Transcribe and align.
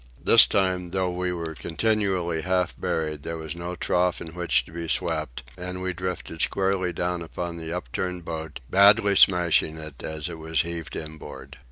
This 0.19 0.47
time, 0.47 0.89
though 0.89 1.11
we 1.11 1.31
were 1.31 1.53
continually 1.53 2.41
half 2.41 2.73
buried, 2.75 3.21
there 3.21 3.37
was 3.37 3.53
no 3.55 3.75
trough 3.75 4.19
in 4.19 4.33
which 4.33 4.65
to 4.65 4.71
be 4.71 4.87
swept, 4.87 5.43
and 5.55 5.79
we 5.79 5.93
drifted 5.93 6.41
squarely 6.41 6.91
down 6.91 7.21
upon 7.21 7.57
the 7.57 7.71
upturned 7.71 8.25
boat, 8.25 8.61
badly 8.67 9.15
smashing 9.15 9.77
it 9.77 10.01
as 10.01 10.27
it 10.27 10.39
was 10.39 10.63
heaved 10.63 10.95
inboard. 10.95 11.57